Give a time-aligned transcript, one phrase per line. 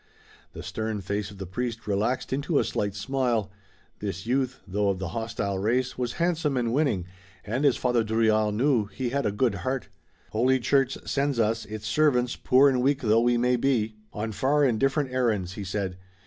[0.53, 3.51] The stern face of the priest relaxed into a slight smile.
[3.99, 7.05] This youth, though of the hostile race, was handsome and winning,
[7.45, 9.89] and as Father Drouillard knew, he had a good heart.
[10.31, 14.63] "Holy Church sends us, its servants, poor and weak though we may be, on far
[14.63, 15.99] and different errands," he said.